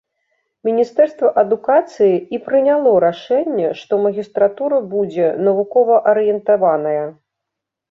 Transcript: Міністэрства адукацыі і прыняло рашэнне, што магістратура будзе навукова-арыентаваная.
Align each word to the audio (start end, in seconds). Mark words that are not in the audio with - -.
Міністэрства 0.67 1.29
адукацыі 1.41 2.15
і 2.37 2.39
прыняло 2.47 2.95
рашэнне, 3.05 3.69
што 3.83 3.93
магістратура 4.07 4.83
будзе 4.97 5.31
навукова-арыентаваная. 5.51 7.07